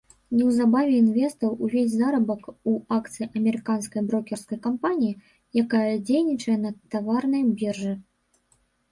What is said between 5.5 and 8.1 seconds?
якая дзейнічала на таварнай біржы.